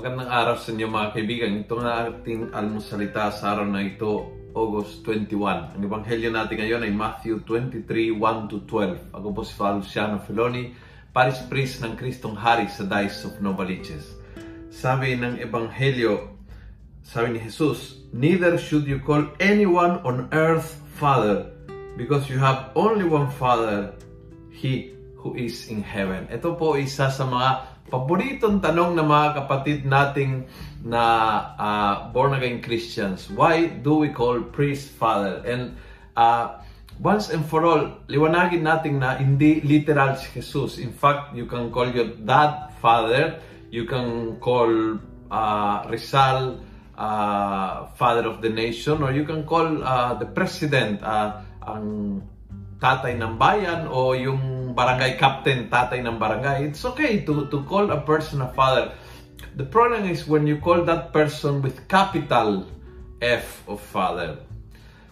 araw 0.00 0.56
sa 0.56 0.72
inyo 0.72 0.88
mga 0.88 1.12
kaibigan. 1.12 1.60
Ito 1.60 1.76
nga 1.76 2.08
ating 2.08 2.56
almusalita 2.56 3.28
sa 3.36 3.52
araw 3.52 3.68
na 3.68 3.84
ito, 3.84 4.32
August 4.56 5.04
21. 5.04 5.76
Ang 5.76 5.82
ebanghelyo 5.84 6.32
natin 6.32 6.56
ngayon 6.56 6.88
ay 6.88 6.92
Matthew 6.96 7.44
23, 7.44 8.16
1-12. 8.16 9.12
Ako 9.12 9.26
po 9.28 9.44
si 9.44 9.52
Father 9.52 9.84
Luciano 9.84 10.16
Feloni, 10.24 10.72
Paris 11.12 11.44
Priest 11.52 11.84
ng 11.84 12.00
Kristong 12.00 12.32
Hari 12.32 12.72
sa 12.72 12.88
Dice 12.88 13.28
of 13.28 13.44
Novaliches. 13.44 14.16
Sabi 14.72 15.20
ng 15.20 15.36
ebanghelyo, 15.36 16.32
sabi 17.04 17.36
ni 17.36 17.40
Jesus, 17.44 18.00
Neither 18.16 18.56
should 18.56 18.88
you 18.88 19.04
call 19.04 19.28
anyone 19.36 20.00
on 20.00 20.32
earth 20.32 20.80
Father, 20.96 21.52
because 22.00 22.24
you 22.32 22.40
have 22.40 22.72
only 22.72 23.04
one 23.04 23.28
Father, 23.36 23.92
He 24.48 24.96
who 25.20 25.36
is 25.36 25.68
in 25.68 25.84
heaven. 25.84 26.24
Ito 26.32 26.56
po 26.56 26.80
isa 26.80 27.12
sa 27.12 27.24
mga 27.28 27.69
paboritong 27.88 28.60
tanong 28.60 28.98
ng 28.98 29.06
mga 29.06 29.28
kapatid 29.44 29.78
nating 29.88 30.44
na 30.84 31.02
uh, 31.56 31.94
born 32.12 32.36
again 32.36 32.60
Christians. 32.60 33.32
Why 33.32 33.68
do 33.68 34.04
we 34.04 34.12
call 34.12 34.44
priest 34.52 34.92
father? 34.94 35.40
And 35.48 35.80
uh, 36.16 36.60
once 37.00 37.32
and 37.32 37.44
for 37.44 37.64
all, 37.64 38.04
liwanagin 38.12 38.62
natin 38.62 39.00
na 39.00 39.16
hindi 39.16 39.64
literal 39.64 40.20
si 40.20 40.28
Jesus. 40.36 40.76
In 40.76 40.92
fact, 40.92 41.32
you 41.32 41.48
can 41.48 41.72
call 41.72 41.88
your 41.88 42.12
dad 42.20 42.76
father. 42.84 43.40
You 43.72 43.88
can 43.88 44.36
call 44.42 45.00
uh, 45.30 45.76
Rizal 45.88 46.60
uh, 47.00 47.88
father 47.96 48.28
of 48.28 48.44
the 48.44 48.52
nation 48.52 49.00
or 49.00 49.10
you 49.12 49.24
can 49.24 49.48
call 49.48 49.80
uh, 49.80 50.14
the 50.20 50.28
president 50.28 51.00
uh, 51.00 51.40
ang 51.64 52.20
tatay 52.80 53.16
ng 53.16 53.40
bayan 53.40 53.88
o 53.88 54.12
yung 54.12 54.59
barangay 54.72 55.18
captain, 55.20 55.68
tatay 55.68 56.02
ng 56.02 56.16
barangay. 56.16 56.70
It's 56.70 56.82
okay 56.84 57.22
to, 57.24 57.46
to 57.48 57.62
call 57.64 57.90
a 57.90 58.00
person 58.00 58.42
a 58.42 58.50
father. 58.52 58.92
The 59.56 59.66
problem 59.66 60.06
is 60.06 60.28
when 60.28 60.46
you 60.46 60.60
call 60.60 60.86
that 60.86 61.10
person 61.10 61.60
with 61.60 61.88
capital 61.90 62.68
F 63.20 63.64
of 63.68 63.82
father. 63.82 64.40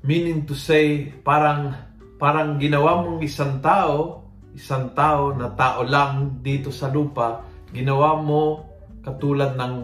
Meaning 0.00 0.48
to 0.48 0.56
say, 0.56 1.12
parang, 1.20 1.76
parang 2.16 2.56
ginawa 2.56 3.04
mong 3.04 3.20
isang 3.20 3.60
tao, 3.60 4.24
isang 4.56 4.96
tao 4.96 5.36
na 5.36 5.52
tao 5.52 5.84
lang 5.84 6.40
dito 6.40 6.72
sa 6.72 6.88
lupa, 6.88 7.44
ginawa 7.70 8.16
mo 8.16 8.64
katulad 9.04 9.56
ng 9.56 9.74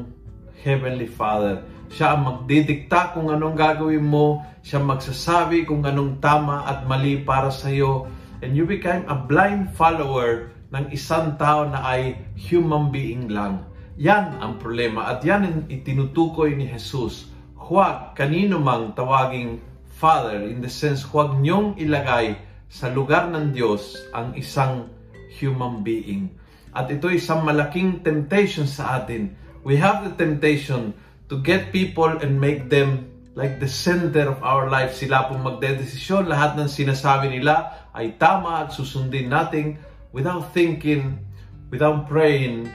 Heavenly 0.64 1.08
Father. 1.08 1.62
Siya 1.92 2.16
ang 2.16 2.22
magdidikta 2.26 3.14
kung 3.14 3.30
anong 3.30 3.54
gagawin 3.54 4.02
mo, 4.02 4.42
siya 4.64 4.82
magsasabi 4.82 5.62
kung 5.68 5.86
anong 5.86 6.18
tama 6.18 6.66
at 6.66 6.82
mali 6.88 7.22
para 7.22 7.52
sa 7.52 7.70
iyo, 7.70 8.10
and 8.42 8.56
you 8.56 8.68
become 8.68 9.04
a 9.08 9.16
blind 9.16 9.72
follower 9.72 10.52
ng 10.74 10.92
isang 10.92 11.38
tao 11.40 11.64
na 11.64 11.80
ay 11.86 12.18
human 12.36 12.90
being 12.90 13.30
lang. 13.30 13.64
Yan 13.96 14.36
ang 14.42 14.60
problema 14.60 15.08
at 15.08 15.24
yan 15.24 15.42
ang 15.46 15.58
itinutukoy 15.72 16.52
ni 16.52 16.68
Jesus. 16.68 17.32
Huwag 17.56 18.12
kanino 18.12 18.60
mang 18.60 18.92
tawaging 18.92 19.62
Father 19.96 20.44
in 20.44 20.60
the 20.60 20.68
sense 20.68 21.00
huwag 21.08 21.40
niyong 21.40 21.80
ilagay 21.80 22.36
sa 22.68 22.92
lugar 22.92 23.32
ng 23.32 23.56
Diyos 23.56 23.96
ang 24.12 24.36
isang 24.36 24.92
human 25.32 25.80
being. 25.80 26.28
At 26.76 26.92
ito 26.92 27.08
isang 27.08 27.40
malaking 27.40 28.04
temptation 28.04 28.68
sa 28.68 29.00
atin. 29.00 29.32
We 29.64 29.80
have 29.80 30.04
the 30.04 30.12
temptation 30.12 30.92
to 31.32 31.40
get 31.40 31.72
people 31.72 32.20
and 32.20 32.36
make 32.36 32.68
them 32.68 33.15
like 33.36 33.60
the 33.60 33.68
center 33.68 34.32
of 34.32 34.40
our 34.40 34.66
life. 34.72 34.96
Sila 34.96 35.28
pong 35.28 35.44
magdedesisyon. 35.44 36.26
Lahat 36.26 36.56
ng 36.56 36.66
sinasabi 36.66 37.28
nila 37.28 37.86
ay 37.92 38.16
tama 38.16 38.64
at 38.66 38.72
susundin 38.72 39.28
natin 39.28 39.76
without 40.10 40.50
thinking, 40.56 41.20
without 41.68 42.08
praying, 42.08 42.72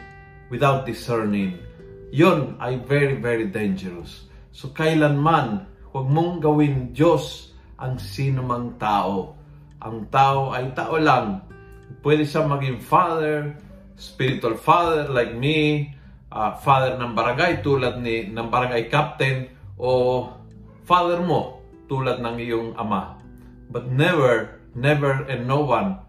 without 0.54 0.86
discerning. 0.86 1.58
Yon 2.14 2.56
ay 2.62 2.78
very, 2.86 3.18
very 3.18 3.50
dangerous. 3.50 4.30
So 4.54 4.70
kailanman, 4.70 5.66
huwag 5.90 6.08
mong 6.08 6.46
gawin 6.46 6.94
Diyos 6.94 7.58
ang 7.82 7.98
sino 7.98 8.46
mang 8.46 8.78
tao. 8.78 9.34
Ang 9.82 10.14
tao 10.14 10.54
ay 10.54 10.70
tao 10.78 11.02
lang. 11.02 11.42
Pwede 12.06 12.22
siya 12.22 12.46
maging 12.46 12.78
father, 12.78 13.58
spiritual 13.98 14.54
father 14.54 15.10
like 15.10 15.34
me, 15.34 15.90
uh, 16.30 16.54
father 16.62 17.02
ng 17.02 17.18
barangay 17.18 17.66
tulad 17.66 17.98
ni 17.98 18.30
ng 18.30 18.48
barangay 18.48 18.86
captain 18.94 19.50
o 19.82 20.30
father 20.86 21.22
mo 21.22 21.62
tulad 21.92 22.24
ng 22.24 22.36
iyong 22.40 22.70
ama. 22.80 23.20
But 23.72 23.92
never, 23.92 24.60
never 24.76 25.28
and 25.28 25.48
no 25.48 25.64
one 25.64 26.00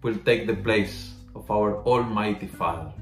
will 0.00 0.16
take 0.24 0.46
the 0.46 0.56
place 0.56 1.16
of 1.36 1.48
our 1.52 1.82
Almighty 1.84 2.48
Father. 2.48 2.92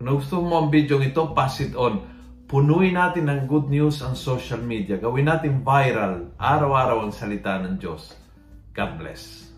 Kung 0.00 0.16
gusto 0.16 0.40
mo 0.40 0.64
ang 0.64 0.68
video 0.72 0.96
ito, 1.04 1.36
pass 1.36 1.60
it 1.60 1.76
on. 1.76 2.00
Punuin 2.48 2.96
natin 2.96 3.28
ng 3.28 3.44
good 3.44 3.68
news 3.68 4.00
ang 4.00 4.16
social 4.16 4.58
media. 4.58 4.96
Gawin 4.96 5.28
natin 5.28 5.60
viral, 5.60 6.32
araw-araw 6.40 7.04
ang 7.04 7.12
salita 7.12 7.60
ng 7.60 7.76
Diyos. 7.76 8.16
God 8.72 8.96
bless. 8.96 9.49